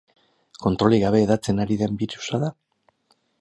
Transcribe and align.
Kontrolik 0.63 1.03
gabe 1.03 1.19
hedatzen 1.25 1.61
ari 1.67 1.77
den 1.83 2.01
birusa 2.01 2.41
da? 2.47 2.51